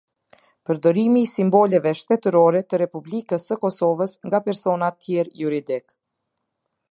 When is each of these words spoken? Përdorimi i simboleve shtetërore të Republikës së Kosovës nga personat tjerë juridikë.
Përdorimi 0.67 1.21
i 1.23 1.27
simboleve 1.33 1.91
shtetërore 1.99 2.63
të 2.73 2.79
Republikës 2.83 3.47
së 3.51 3.59
Kosovës 3.65 4.15
nga 4.29 4.41
personat 4.49 4.99
tjerë 5.09 5.37
juridikë. 5.43 5.93